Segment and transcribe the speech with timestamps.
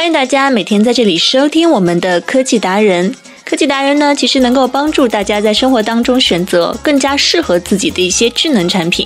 [0.00, 3.14] 欢迎大家每天在这里收听我们的科技达人。
[3.50, 9.04] 科技达人呢，其实能够帮助大家在生活当中选择更加适合自己的一些智能产品。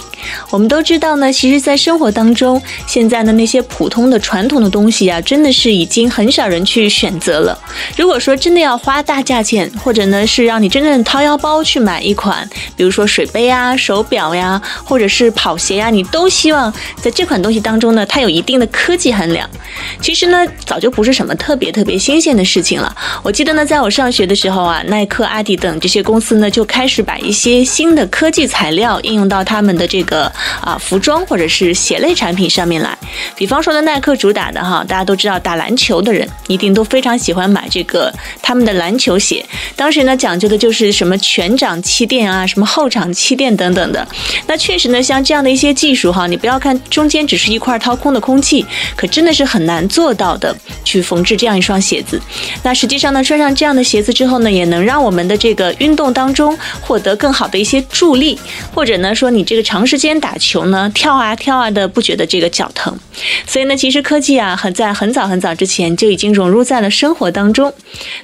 [0.51, 7.59] 我们都知道呢，其实，在生活当中，现在的那些普通的传统的东西啊，真的是已经很少人去选择了。
[7.97, 16.71] 如果说真的要花大价钱，或者呢是让你真正掏腰包去买一款，比如说水杯啊、手表呀，或者是跑鞋呀，你都希望
[17.01, 19.49] 在这款东西当中呢，它有一定的科技含量。
[20.03, 22.95] 其实呢，早就不是什么特别特别新鲜的事情了。
[23.23, 24.34] 我记得呢，在我上学的。
[24.35, 32.97] 时候啊，耐克、阿迪等这些公司呢，就开始把一些新的科技材料应用到他们的这个啊服装或者是鞋类产品上面来。
[33.37, 38.13] 比方说呢，耐克主打的哈，大家都知道，打篮球的人一定都非常喜欢买这个
[38.43, 39.45] 他们的篮球鞋。
[39.77, 44.07] 当时呢，讲究的就是什么全掌气垫啊，什么后掌气垫等等的。
[44.47, 48.65] 那确实呢，像这样的一些技术哈，你不要看中间只是一块掏空的空气，
[48.97, 52.21] 可真的是很难做到的，去缝制这样一双鞋子。
[52.63, 58.39] 那实际上呢，穿上这样的鞋子之之后呢，也能让我们的这个运动当中获得更好的一些助力，
[58.75, 62.99] 或者呢说你这个长时间打球呢，跳啊跳啊的不觉得这个脚疼。
[63.47, 67.71] 所以呢，其实科技啊，很在很早很早之前就已经融入在了生活当中。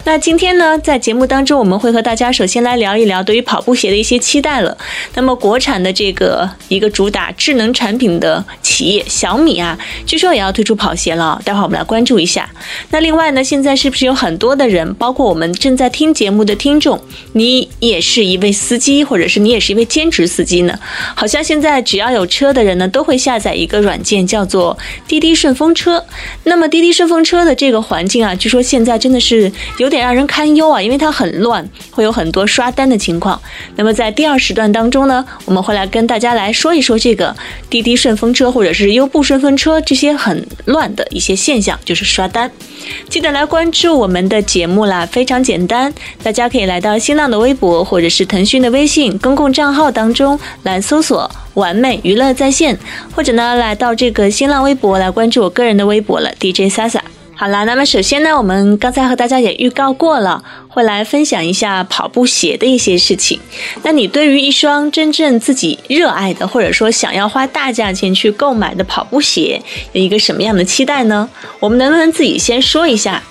[0.05, 4.75] 那今天呢，在节目当中，我们会和大家首先来聊一聊对于跑步鞋的一些期待了。
[5.15, 12.49] 那么国产的这个一个主打智能产品的企业小米啊，据说也要推出跑鞋了，待会儿我们来关注一下。
[12.89, 16.99] 那另外呢，现在是不是有很多的人，包括我们正在听节目的听众，
[17.35, 20.79] 你也是一位司机，或者是你也是一位兼职司机呢？
[21.15, 26.03] 好像现在只要有车的人呢，都会下载一个软件，叫做滴滴顺风车。
[26.45, 33.41] 那么滴滴顺风车的这个环境啊，据说现在真的是有点让人堪忧啊，因为它很乱，会有很多刷单的情况。
[33.77, 37.35] 那么在第二时段当中呢，我们会来跟大家来说一说这个
[37.69, 42.51] 滴滴顺风车或者是优步顺风车这些很乱的一些现象，就是刷单。
[43.09, 45.80] 记得来关注我们的节目啦，非常简单。
[46.23, 52.77] 大家可以来到新浪的微博或者是腾讯的微信公共账号当中来搜索“完美娱乐在线”，
[53.15, 57.20] 或者呢来到这个新浪微博来关注我个人的微博了，DJ Sasa。
[57.41, 63.41] 好啦，那么首先呢，我们刚才和大家也预告过了，会来分享一下跑步鞋的一些事情。
[63.83, 69.59] 那你对于一双真正自己热爱的，或者说想要花大价钱去购买的跑步鞋，
[69.93, 71.27] 有一个什么样的期待呢？
[71.61, 73.23] 我们能不能自己先说一下？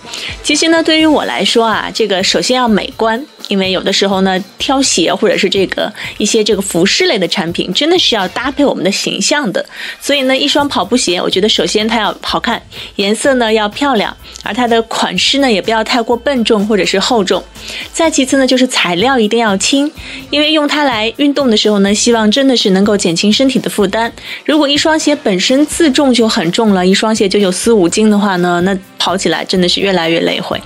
[0.41, 3.23] 其实呢，对于我来说啊，这个首先要美观。
[3.49, 9.65] 因为有的时候呢，挑鞋或者是这个一些这个服饰类的产品，真的是要搭配我们的形象的。
[9.99, 12.61] 所以呢，一双跑步鞋，我觉得首先它要好看，
[12.95, 17.43] 颜色呢要漂亮，而它的款式呢也不要太过笨重或者是厚重。
[17.91, 19.91] 再其次呢，就是材料一定要轻，
[20.29, 24.13] 因为用它来运动的时候呢，希望真的是能够减轻身体的负担。
[24.45, 30.61] 如果一双鞋本身自重就很重了，一双鞋就有四五斤的话呢，那跑起来真的是越来越累会。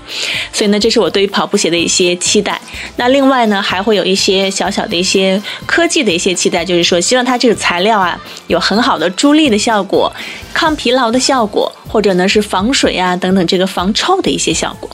[0.51, 2.59] 所以呢，这是我对于跑步鞋的一些期待。
[2.95, 10.11] 那另外呢，还会有一些小小的一些科技的一些期待，就是说希望它这个材料啊有很好的助力的效果、
[10.53, 14.89] 抗疲劳的效果，或者呢是防水啊等等这个防臭的一些效果。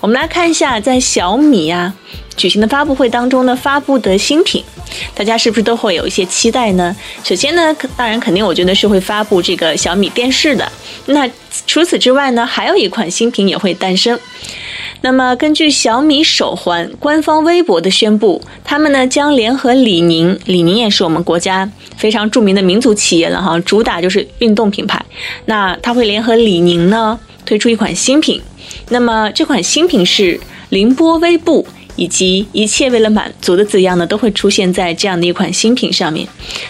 [0.00, 1.92] 我们来看一下，在小米啊
[2.36, 4.62] 举行的发布会当中呢发布的新品，
[5.14, 6.94] 大家是不是都会有一些期待呢？
[7.22, 10.70] 首先呢，当然肯定我觉得是会发布这个小米电视的。
[11.06, 11.28] 那
[11.66, 14.18] 除此之外呢，还有一款新品也会诞生。
[15.04, 25.04] 那么，根据小米手环官方微博的宣布，他们呢将联合李宁，李宁也是我们国家非常著名的民族企业了哈，主打就是运动品牌。
[25.44, 28.40] 那它会联合李宁呢推出一款新品，
[28.88, 30.40] 那么这款新品是
[30.70, 31.66] 凌波微步。
[31.96, 36.26] 以及一切为了满足的字样呢，都会出现在这样的一款新品上面。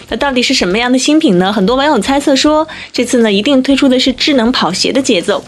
[0.09, 1.51] 那到底是什么样的新品呢？
[1.51, 5.43] 很多网友猜测说，这次呢一定推出的是智能跑鞋的节奏，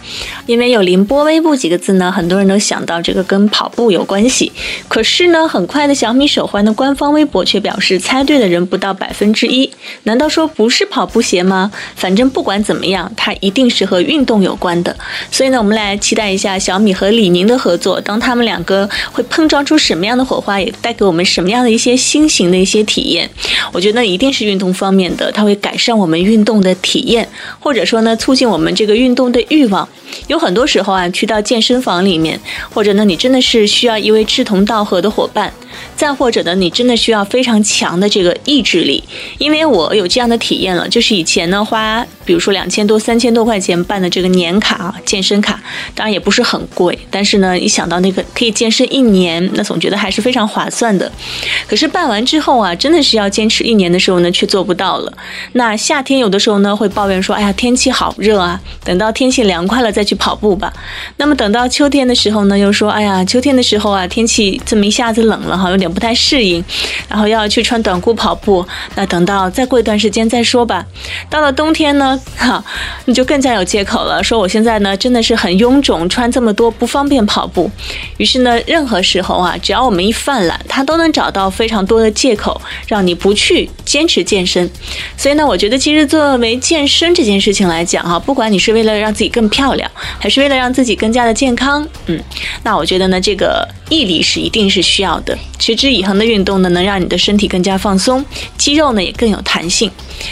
[0.46, 4.52] 因为有“凌波微步”几个字呢，很多人都想到这个跟跑步有关系。
[4.88, 9.70] 可是呢，很快的小米手环的官方微博却表示，猜对的人不到百分之一。
[10.04, 11.72] 难道说不是跑步鞋吗？
[11.96, 14.96] 反正不管怎么样，它一定是和运动有关的。
[15.30, 19.67] 所以呢，我们来期待一下小米和李宁的合作，当他们两个会碰撞。
[19.68, 23.30] 出什么样的火花，也带给我们什么样的一些新型的一些体验。
[23.74, 27.28] 我觉得一定是运动方面的，它会改善我们运动的体验，
[27.60, 29.86] 或者说呢，促进我们这个运动的欲望。
[30.28, 32.40] 有很多时候啊，去到健身房里面，
[32.74, 35.52] 或者呢，你真的是需要一位志同道合的伙伴。
[35.96, 39.04] 再或者呢，你真的需要非常强的这个意志力，
[39.38, 45.60] 因为我有这样的体验了，就是以前呢花，比如说两千多、三千多块钱办的这个年卡啊，健身卡，
[45.96, 51.12] 当然也不是很贵，但是呢，一想到那个可以健身一年，那总觉得还是非常划算的。
[51.68, 55.12] 可是办完之后啊，真的是要坚持一年的时候呢，却做不到了。
[55.54, 60.72] 那夏天有的时候呢，会抱怨说，哎呀，天气好热啊，等到天气凉快了再去跑步吧。
[61.18, 65.67] 那么等到秋天的时候呢，又说，哎呀，秋天的时候啊，天气这么一下子冷了哈。
[65.70, 66.64] 有点不太适应，
[67.08, 68.66] 然后要去穿短裤跑步。
[68.96, 70.86] 那等到再过一段时间再说吧。
[71.30, 72.64] 到了冬天呢，哈，
[73.06, 77.70] 你就更加有借口了，说我现在呢真的是很臃肿，穿这么多不方便跑步。
[78.18, 84.70] 于是呢，任何时候啊，只要我们一犯懒，他都能找到非常多的借口，让你不去坚持健身。
[85.16, 89.90] 所以呢，我觉得其实作为健身这件事情来讲哈，不管你是为了让自己更漂亮，
[90.20, 92.20] 还是为了让自己更加的健康，嗯，
[92.64, 95.38] 那我觉得呢，这个毅力是一定是需要的。
[95.60, 98.24] 持之以恒的运动呢，能让你的身体更加放松，
[98.58, 99.92] 肌肉呢也更有弹性。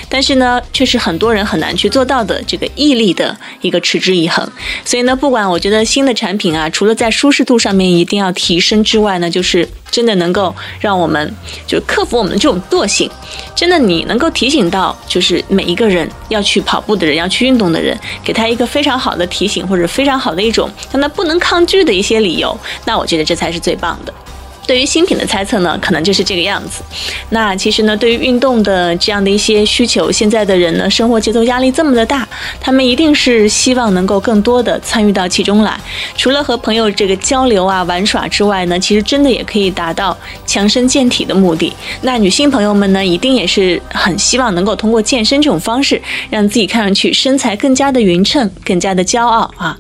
[0.10, 4.48] 但是呢，却是很多人很难去做到的这个毅力的一个持之以恒。
[4.84, 11.32] 所以呢，不管我觉得新的产品啊，除了在舒适度上面一定要提升之外呢，就是真的能够让我们
[11.68, 13.10] 就克服我们的这种惰性。
[13.56, 24.14] 真的，你能够提醒到就是每一个人要去跑步的人，要去运动的人，给他一个非常好的提醒，或者非常好的一种让他不能抗拒的一些理由，那我觉得这才是最棒的。
[24.66, 26.82] 对于新品的猜测呢，可能就是这个样子。
[27.30, 32.28] 那其实呢，对于运动的这样的一些需求，现在的人呢，生活节奏压力这么的大，
[32.60, 35.80] 他们一定是希望能够更多的参与到其中来。
[36.16, 41.74] 除了和朋友这个交流啊、玩耍之外呢，其实真的也可以达到强身健体的目的。
[42.02, 49.78] 那女性朋友们呢，一定也是很希望能够通过健身这种方式，让自己看上去身材更加的匀称，更加的骄傲啊。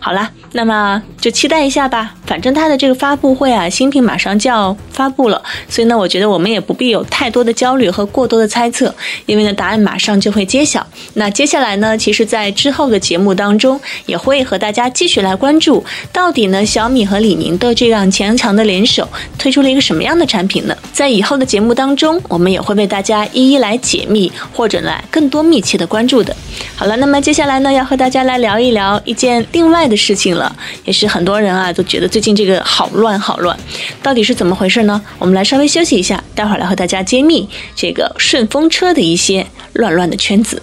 [0.00, 0.30] 好了。
[0.52, 8.94] 那么就期待一下吧，反正它的这个发布会啊，新品马上就要发布了，所以呢，我觉得我们也不必有太多的焦虑和过多的猜测，
[9.26, 10.86] 因为呢，答案马上就会揭晓。
[11.14, 19.06] 那接下来呢，其实，在之后的节目当中，也会和大家继续来关注，到底呢，小米和李宁的这样强强的联手，
[19.36, 20.76] 推出了一个什么样的产品呢？
[20.92, 26.34] 在以后的节目当中，我们也会为大家一一来解密，或者来更多密切的关注的。
[26.74, 30.54] 好了，那么接下来呢，要和大家来聊一聊一件另外的事情了。
[30.84, 33.58] 也是很多人啊都觉得最近这个好乱好乱，
[34.02, 34.98] 到到底是怎么回事呢？
[35.18, 40.62] 我们来稍微休息一下，待会儿来和大家揭秘这个顺风车的一些乱乱的圈子。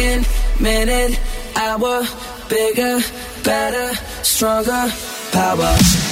[0.00, 0.26] second,
[0.60, 1.20] minute,
[1.56, 2.02] hour,
[2.48, 3.00] bigger,
[3.44, 4.90] better, stronger,
[5.32, 6.09] power.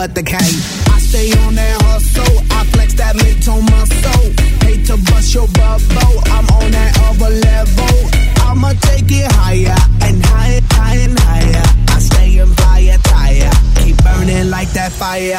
[0.00, 0.56] what the cake.
[0.88, 4.26] I stay on that hustle, I flex that mid on my soul.
[4.64, 7.96] Hate to bust your bubble, I'm on that other level.
[8.48, 11.66] I'ma take it higher and higher, higher and higher.
[11.94, 13.52] I stay in fire, tire,
[13.84, 15.36] keep burning like that fire.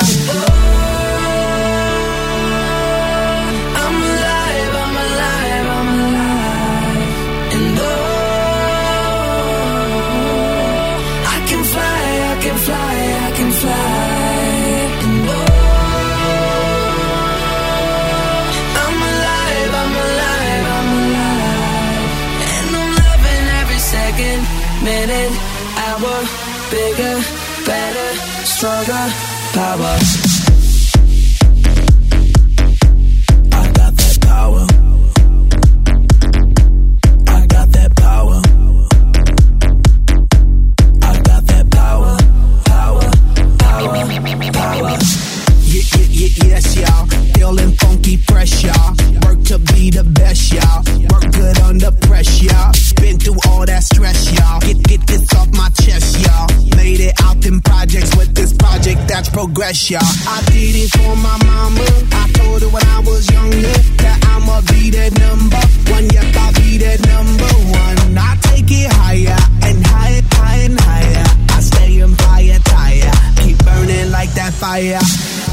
[59.71, 60.01] That's y'all.
[60.03, 61.87] I did it for my mama.
[62.11, 65.63] I told her when I was younger that I'ma be that number
[65.93, 66.05] one.
[66.11, 68.17] Yep, I'll be that number one.
[68.17, 71.25] I take it higher and higher, higher and higher.
[71.55, 73.11] I stay on fire, tire.
[73.43, 74.99] Keep burning like that fire.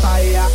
[0.03, 0.49] Fire.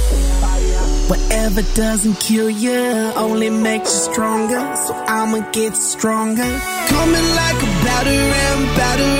[1.08, 2.82] Whatever doesn't kill you
[3.16, 4.62] only makes you stronger.
[4.76, 6.52] So I'ma get stronger.
[6.92, 9.14] Coming like a batter ram, batter.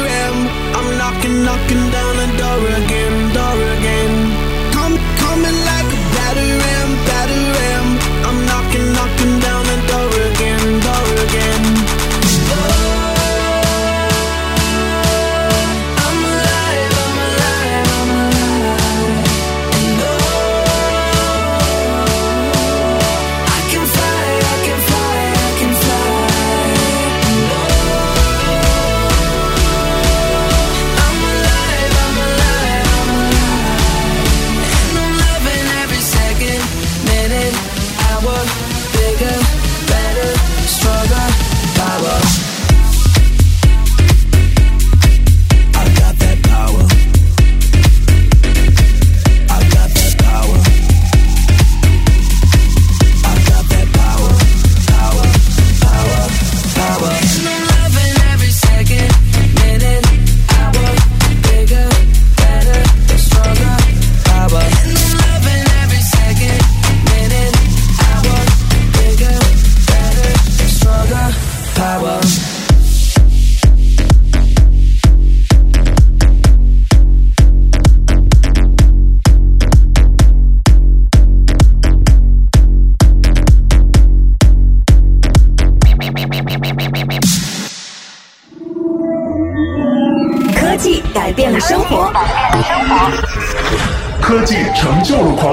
[0.76, 2.93] I'm knocking, knocking down the door again,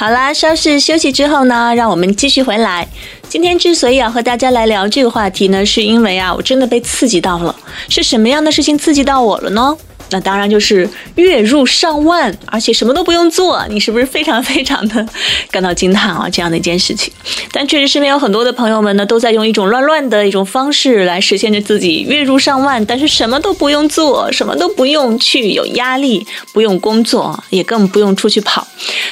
[0.00, 2.88] 好啦，稍事休息之后呢，让我们继续回来。
[3.28, 7.54] 今天之所以要和大家来聊这个话题呢，是因为啊，我真的被刺激到了。
[7.90, 9.76] 是什么样的事情刺激到我了呢？
[10.10, 15.06] 那当然就是月入上万，而且什么都不用做，你是不是非常 非常的
[15.50, 16.28] 感到惊叹啊？
[16.30, 17.12] 这样的一件事情。
[17.52, 28.66] 但确实身边有很多的朋友们呢，都在用一种乱乱的一种方式来实现着自己月入上万，但是什么都不用做，什么都不用去有压力，不用工作，也更不用出去跑。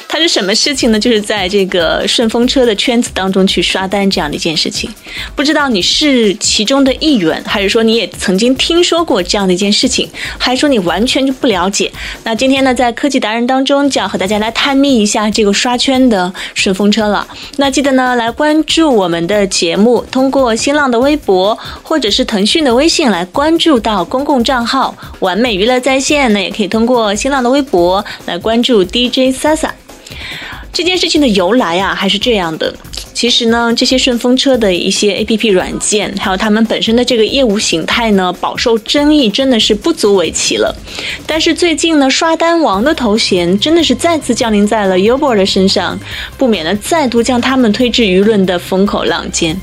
[0.08, 0.98] 它是什么事情呢？
[0.98, 4.90] 就是在这个顺风车的圈子当中去刷单这样的一件事情。
[5.36, 11.92] 不知道你是其中的一员，还是说你也曾经听说过这样的一件事情，还是说你完全就不了解？
[12.24, 17.24] 那今天呢，在科技达人当中就要和大家来探秘一下这个刷圈的顺风车了。
[17.58, 29.70] 那记得呢，来关注我们的节目，通过新浪的微博或者是腾讯的微信来关注到公共账号“完美娱乐在线”，那也可以通过新浪的微博来关注 DJ Sasa。
[30.72, 32.74] 这件事情的由来啊，还是这样的。
[33.14, 40.72] 其实呢，这些顺风车的一些 APP 软件，还有他们本身的这个业务形态呢，饱受争议，真的是不足为奇了。
[41.26, 45.98] 但是最近呢，刷单王的头衔真的是再次降临在了 Uber 的身上，
[46.36, 49.60] 不免呢再度将他们推至舆论的风口浪尖。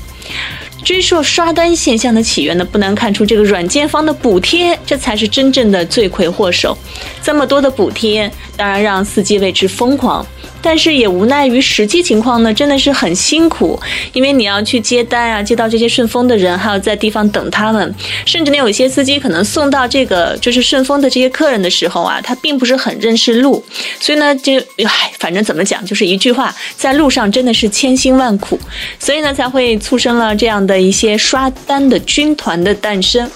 [0.86, 6.78] 追溯刷单现象的起源呢，不难看出这个软件方的补贴，这才是真正的罪魁祸首。
[7.20, 10.24] 这么多的补贴，当然让司机为之疯狂。
[10.66, 13.78] 但是也无奈于实际情况呢，真的是很辛苦，
[14.12, 17.94] 因为你要去接单啊，接到这些顺丰的人，还要在地方等他们，
[18.24, 23.64] 甚至呢，有一些司机可能送到这个就是顺丰的这些客人的时候啊，他并不是很认识路，
[24.00, 28.58] 所以呢，就唉，反正怎么讲，就是一句话，在路上真的是千辛万苦，
[28.98, 33.30] 所以呢，才会促生了这样的一些刷单的军团的诞生。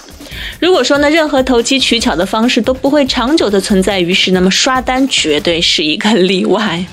[0.58, 6.84] 如果说呢，任何投机取巧的方式都不会长久的存在于世，那么刷单绝对是一个例外。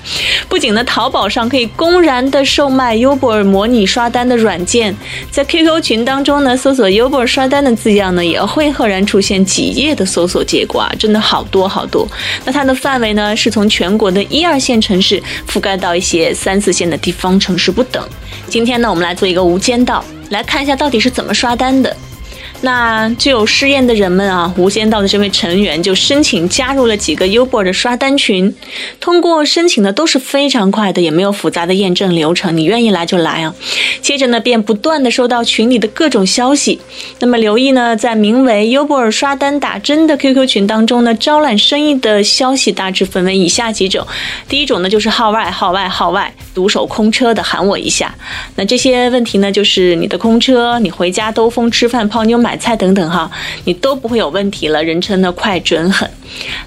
[0.48, 4.94] 不仅呢，淘宝上可以公然的售卖 Uber 模拟刷单的软件，
[5.30, 12.06] 在 QQ 群当中呢，搜索 Uber 刷单的字样呢，也会赫然出现几页的搜索结果啊，真的好多好多。
[12.44, 18.02] 那它的范围呢，是从全国的一二线城市覆盖到一些三四线的地方城市不等。
[18.48, 21.94] 今天呢，我们来做一个无间道，来看一下到底是怎么刷单的。
[22.60, 28.52] 那具有试验的人们啊，无间道的这位成员就申请加入了几个 Uber 的刷单群，
[28.98, 33.54] 通过申请的都是非常快的，也没有复杂的验证流程，你愿意来就来啊。
[34.02, 36.80] 接着呢，便不断的收到群里的各种消息。
[37.20, 44.04] 那么留意呢，在名为 Uber 刷单打针的 QQ 群当中呢，招揽生意的消息大致分为以下几种。
[44.48, 48.12] 第一种呢，就是号外号外号外，独守空车的喊我一下。
[48.56, 52.47] 那这些问题呢，就是你的空车，你回家兜风吃饭泡妞买。
[52.48, 53.30] 买菜等等哈，
[53.66, 54.82] 你都不会有问题了。
[54.82, 56.08] 人称呢快准狠。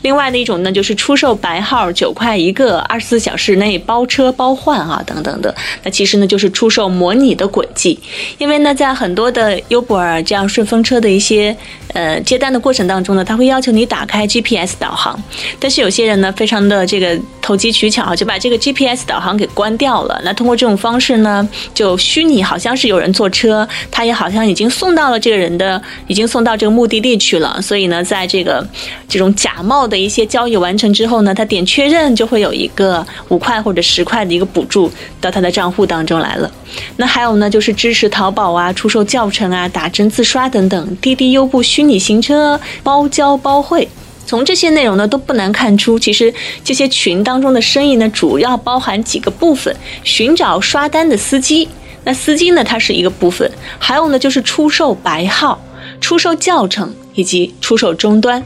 [0.03, 5.55] 另外的一种呢，就是出售白号九块一个，二十四小时内包车包换啊等等的。
[5.83, 7.99] 那其实呢，就是出售模拟的轨迹。
[8.37, 11.55] 因为呢，在很多的优博尔这样顺风车的一些
[11.93, 15.19] 呃接单的过程当中呢，他会要求你打开 GPS 导航。
[15.59, 20.21] 但是有些人呢，非常的这个投机取巧啊，就把这个 GPS 导航给关掉了。
[20.23, 25.70] 那通过这种方式呢，就虚拟好像是有人坐车，他也好像已经送到了这个人的。
[26.07, 28.65] 已经送到这个目的地去了，所以呢，在这个
[29.07, 36.49] 这种假冒的一些交易完成之后呢，他点确认就会有一个五块或者十块的一个补助到他的账户当中来了。
[36.97, 43.87] 那还有呢，就是支持淘宝啊、出售教程啊、打针自刷等等，滴滴优步虚拟行车包教包会。
[44.23, 51.67] 从这些内容呢，都不难看出，其实这些群当中的生意呢，主要包含几个部分：寻找刷单的司机。
[52.03, 55.61] 那丝巾呢，它是一个部分；还有呢，就是出售白号。
[55.99, 58.43] 出售教程以及出售终端。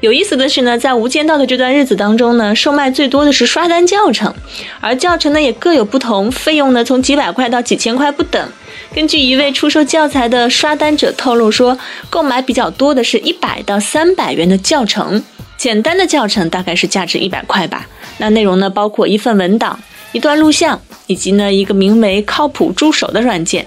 [0.00, 4.34] 有意思的是呢，在无间道的这段日子当中呢，售卖最多的是刷单教程，
[4.80, 8.46] 而教程呢也各有不同，费用呢从几百块到几千块不等。
[8.94, 11.78] 根据一位出售教材的刷单者透露说，
[12.10, 15.22] 购买比较多的是一百到三百元的教程，
[15.56, 17.86] 简单的教程大概是价值一百块吧。
[18.18, 19.80] 那内容呢包括一份文档、
[20.12, 23.66] 一段录像，以及呢一个名为“靠谱助手”的软件。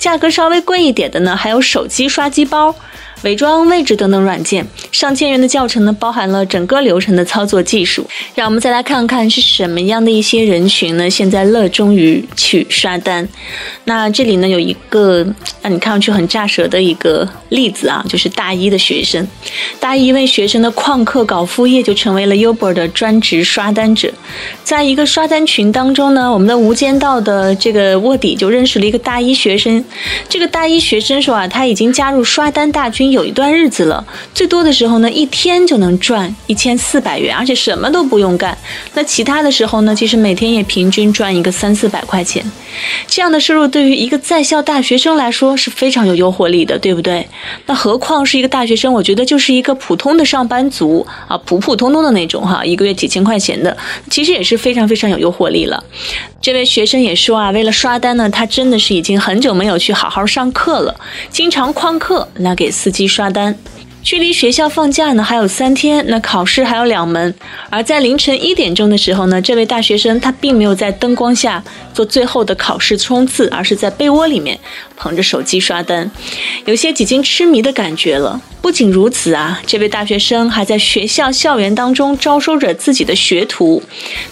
[0.00, 2.74] 价格稍微贵一点的呢，还有手机刷机包。
[3.22, 8.02] 伪装位置等等软件，上千元的教程呢，包含了整个流程的操作技术。
[8.34, 11.10] 让我们再来看看是什么样的一些人群呢？
[11.10, 13.28] 现在热衷于去刷单。
[13.84, 15.22] 那这里呢有一个
[15.60, 19.28] 让你看上去很炸舌的一个例子啊，就是大一的学生。
[19.78, 24.10] 大一一位学生的旷课搞副业，就成为了 Uber 的专职刷单者。
[24.64, 29.84] 在一个刷单群当中呢，我们的无间道的这个卧底就认识了一个大一学生。
[30.28, 33.10] 这个大一学生说啊，他已经加入刷单大军。
[33.10, 38.56] 有一段日子了，最多的时候呢，一天就能赚一千四百元，而且什么都不用干。
[38.94, 42.44] 那其他的时候呢，其实每天也平均赚一个三四百块钱。
[43.08, 47.26] 这样的收入对于一个在校大学生来说是非常有诱惑力的，对不对？
[47.66, 53.76] 那何况是一个大学生，我觉得就是一个普通的上班族啊，普普通通的那种哈，一个月几千块钱的，
[54.08, 55.82] 其实也是非常非常有诱惑力了。
[56.40, 60.94] 这位学生也说啊，为了刷单呢，他真的是已经很久没有去好好上课了，
[61.30, 63.58] 经常旷课来给司机刷单。
[64.02, 67.32] 距离学校放假呢还有三天，那考试还有两门。
[67.68, 74.58] 而在凌晨一点钟的时候呢，这位大学生他并没有在灯光下做最后的考试冲刺，而是在被窝里面
[74.96, 76.10] 捧着手机刷单，
[76.64, 78.40] 有些几近痴迷的感觉了。
[78.62, 83.82] 不仅如此啊，这位大学生还在学校校园当中招收着自己的学徒。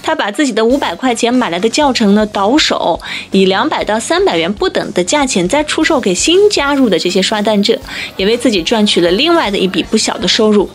[0.02, 3.00] 他把自己的五百块钱买来的教程呢倒手，
[3.30, 7.78] 以两百到三百元不等的价钱再出售给新加入的这些刷单者，
[8.18, 10.70] 也为自己赚取了另外的一笔不小的收入。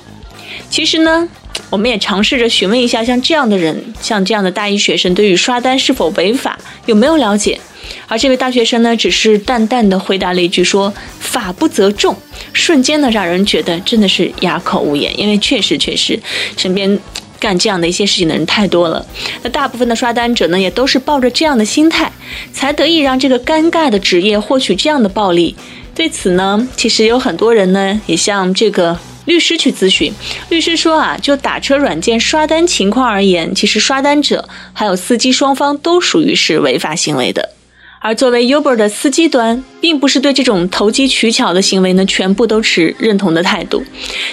[0.69, 1.28] 其实呢，
[1.69, 7.60] 我们也尝试着询问一下，像这样的人，像这样的大一学生，对于刷单是否违法有没有了解？
[8.08, 12.15] 而这位大学生呢，只是淡淡的回答了一句说：“法不责众。”
[12.54, 16.19] 瞬间呢，让人觉得真的是哑口无言，因为确实确实，
[16.56, 16.98] 身边
[17.39, 19.06] 干这样的一些事情的人太多了。
[19.41, 22.12] 那大部分的刷单者呢，也都是抱着这样的心态，
[22.54, 25.56] 才得以让这个尴尬的职业获取这样的暴利。
[25.95, 30.12] 对此呢，其实有很多人呢，也向这个律师去咨询。
[30.49, 37.51] 律师说啊，就打车软件刷单情况而言，其实刷单者还有司机双方都属于是违法行为的。
[38.05, 43.81] 而作为 Uber 的司机端，并不是对这种投机取巧的行为呢，全部都持认同的态度。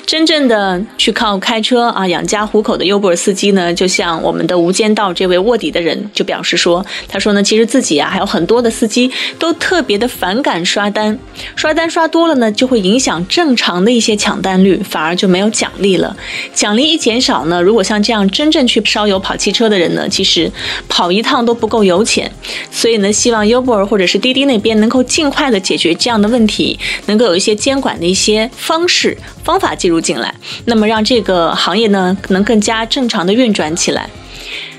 [0.05, 11.17] 真正的去靠开车啊养家糊口的 Uber 司机呢，就像我们的无间道这位卧底的人就表示说，他说呢，其实自己啊还有很多的司机都特别的反感刷单，
[11.55, 16.17] 刷单刷多了呢，就会影响正常的一些抢单率，反而就没有奖励了。
[16.53, 20.51] 奖励一减少呢，如果像这样真正去烧油跑汽车的人呢，其实
[20.89, 22.29] 跑一趟都不够油钱。
[22.73, 34.09] 所以呢，希望 Uber 或者是滴滴那边能够尽快的解决这样的问题，能够有一些监管的一些方式方法介入进来，那么让这个行业呢能更加正常的运转起来。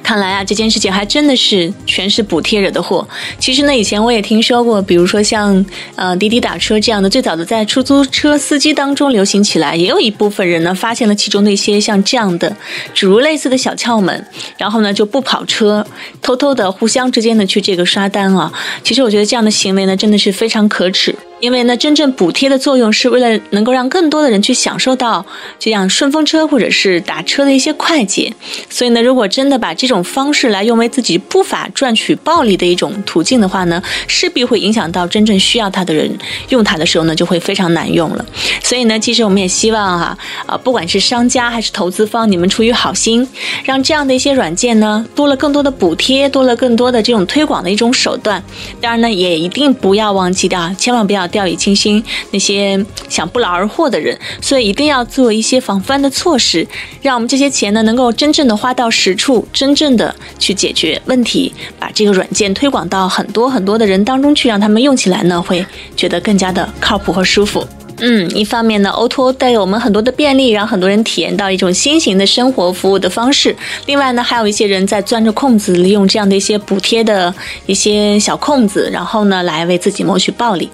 [0.04, 3.08] 看来啊，这件事情还真的是全是补贴惹的祸。
[3.39, 12.56] 其实呢，以前我也听说过，比如说像呃滴滴打车这样的，最早的在出租车司机当中流行起来，也有一部分人呢发现了其中的一些像这样的
[12.93, 15.86] 诸如类似的小窍门，然后呢就不跑车，
[16.21, 18.52] 偷偷的互相之间的去这个刷单啊。
[18.84, 21.15] 其实我觉得这样的行为呢，真的是非常可耻。
[21.41, 25.25] 因为呢，真正补贴的作用是为了能够让更多的人去享受到
[25.60, 28.32] 这样顺风车或者是打车的一些快捷。
[28.69, 36.15] 所以呢，如果真的把这种方式来用为自己不法赚取暴利的一种途径的话呢，势必会影响到真正需要它的人
[36.49, 38.23] 用它的时候呢，就会非常难用了。
[38.63, 43.27] 所以呢，其实我们也希望哈，啊，不管是商家还是投资方，你们出于好心，
[43.65, 48.43] 让这样的一些软件呢，多了更多的补贴，多了更多的这种推广的一种手段。
[48.80, 51.31] 当然呢，也一定不要忘记掉，千万不要。
[51.32, 56.67] 掉以轻心，那些想不劳而获的人，所以一定要做一些防范的措施，
[57.02, 65.65] 让我们这些钱呢能够真正的花到实处，真正的去解决问题，把这个软件推广到很多很多的人当中去，让他们用起来呢会
[65.96, 67.65] 觉得更加的靠谱和舒服。
[68.02, 73.56] 嗯，一方面呢，O2O 带给我们很多的便利，让很多人体验到一种新型的生活服务的方式。
[73.86, 77.34] 另外呢，还有一些人在钻着空子，利用这样的一些补贴的
[77.68, 80.68] 一些小空子，然后呢，来为自己谋取暴利。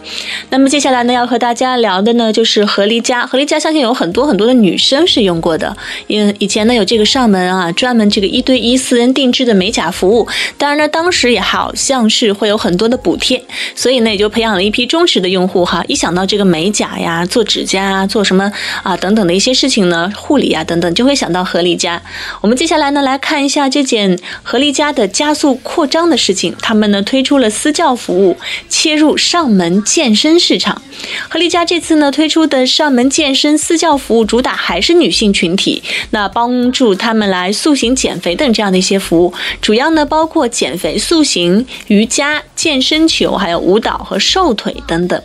[0.50, 3.26] 那么接下来呢，要和大家聊的呢，就是合力家。
[3.26, 5.76] 合力家相信有很多很多的女生是用过的，
[6.08, 10.26] 因为以前呢有这个上门啊，专门这个一对一私人定制的美甲服务。
[10.58, 13.44] 当然呢，当时也好像是会有很多的补贴，
[13.76, 15.84] 所以呢也就培养了一批忠实的用户哈。
[15.90, 18.52] 一想到这个美甲呀，啊，做指甲啊，做什么
[18.84, 20.12] 啊等等的一些事情呢？
[20.16, 22.00] 护理啊等等，就会想到合力家。
[22.42, 26.56] 我们接下来呢来看一下这件合力家的加速扩张的事情。
[26.62, 28.38] 他们呢推出了私教服务，
[28.70, 30.80] 切入上门健身市场。
[31.28, 45.20] 合力家这次呢推出的上门健身私教服务，主打还是女性群体，那帮助他们来塑形、减肥等这样的一些服务，主要呢包括减肥、塑形、瑜伽、健身球，还有舞蹈和瘦腿等等。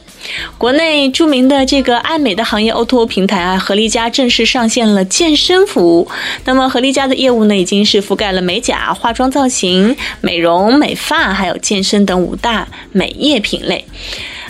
[0.59, 6.09] 国内著名的这个爱美的行业 O2O 平台啊，合力家正式上线了健身服务。
[6.45, 13.85] 那么合力家的业务呢，已经是覆盖了美甲、化妆造型、美容美发，还有健身等五大美业品类。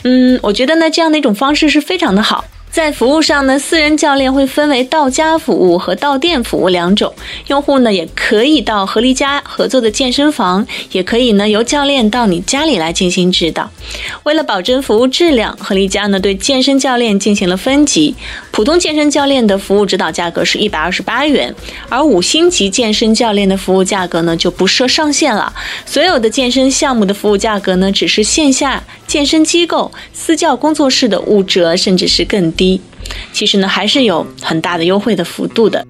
[0.04, 2.44] 嗯，我觉得呢，这样的一种方式是非常的好。
[2.72, 7.12] 在服务上呢，私人教练会分为到家服务和到店服务两种。
[7.48, 13.70] 用户呢也可以到合力家合作的健身房，也可以呢由教练到你家里来进行指导。
[14.22, 18.14] 为了保证服务质量，合力家呢对健身教练进行了分级。
[18.50, 21.54] 普通健身教练的服务指导价格是一百二十八元，
[21.90, 25.52] 而五星级健身教练的服务价格呢就不设上限了。
[25.84, 32.61] 所有的健身项目的服务价格呢只是线下健身机构私教工作室的五折，甚至是更低。
[32.62, 32.80] 低，
[33.32, 35.84] 其实呢还是有很大的优惠的幅度的。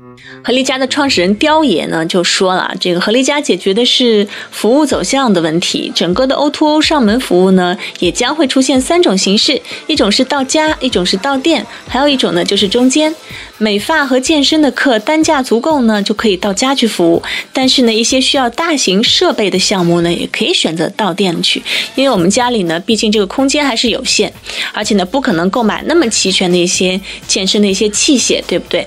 [0.44, 13.14] 合力家的创始人刁爷呢就说了，这个合力家解决的是服务走向的问题，整个的 O2O 上门服务呢也将会出现三种形式，一种是到家，一种是到店，还有一种呢就是中间。
[13.58, 17.22] 美发和健身的课单价足够呢，就可以到家去服务。
[17.52, 21.62] 但是呢，一些需要大型设备的项目呢，也可以选择到店去，
[21.94, 24.32] 因为我们家里呢，毕竟这个空间还是有限，
[24.72, 28.84] 而且呢，不可能购买那么齐全的一些健身的一些器械，对不对？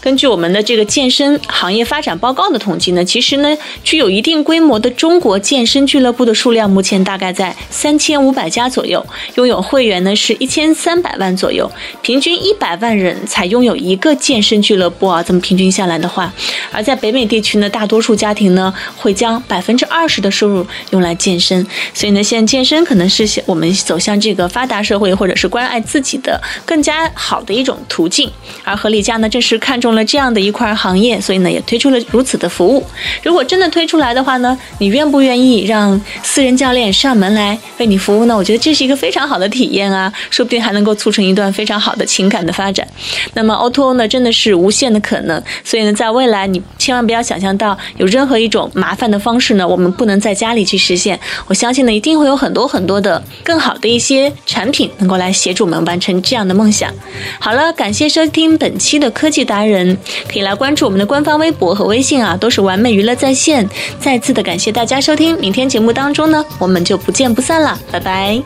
[0.00, 11.70] 根据我们的这个健身行业发展报告的统计呢，其实呢，具有一定规模的中国健身俱乐部的数量目前大概在三千五百家左右，拥有会员呢是一千三百万左右，
[12.02, 15.22] 平均一百万人才拥有一个健身俱乐部啊。
[15.22, 16.32] 这么平均下来的话，
[16.70, 28.30] 而在北美地区呢，大多数家庭呢会将百分之二十的收入用来健身，所以呢，现在健身可能是我们走向这个发达社会或者是关爱自己的更加好的一种途径。
[28.64, 29.71] 而合理价呢，正是看。
[29.72, 32.84] 看中了这样的一块行业，所以呢也推出了如此的服务。
[33.22, 38.36] 如果真的推出来的话呢，你愿不愿意让私人教练上门来为你服务呢？
[38.36, 42.86] 我觉得这是一个非常好的体验啊，说不定还能够促成一段非常好的情感的发展。
[43.32, 51.18] 那么 O2O 呢，真的是无限的可能，所以呢，在未来你千万不要想象到有任何一种麻烦的方式呢，我们不能在家里去实现。
[51.46, 56.92] 我相信呢，一定会有很多很多的更好的一些产品能够来协助我们完成这样的梦想。
[57.40, 59.96] 好了，感谢收听本期的科技达人，
[60.30, 63.68] 可以来关注我们的官方微博和微信啊，都是完美娱乐在线。
[64.00, 68.40] 再次的感谢大家收听，明天节目当中呢，我们就不见不散了，拜拜。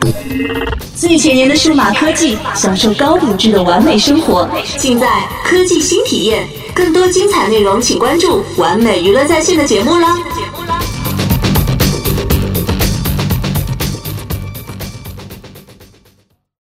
[0.95, 5.07] 最前沿的数码科技，享受高品质的完美生活，尽在
[5.43, 6.47] 科技新体验。
[6.73, 10.15] 更多精彩内容，请关注完美娱乐在线的节目啦。